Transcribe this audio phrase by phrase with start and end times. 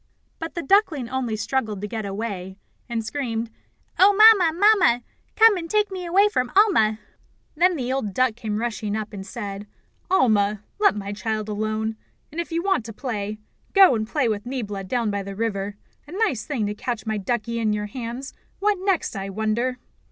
[0.39, 2.57] But the duckling only struggled to get away,
[2.89, 3.51] and screamed:
[3.99, 4.51] "Oh, Mamma!
[4.51, 5.03] Mamma!
[5.35, 6.97] Come and take me away from Alma!"
[7.55, 9.67] Then the old duck came rushing up, and said:
[10.09, 11.97] "Alma, let my child alone;
[12.31, 13.37] and if you want to play,
[13.73, 15.75] go and play with Niebla down by the river.
[16.07, 19.77] A nice thing to catch my duckie in your hands what next, I wonder!"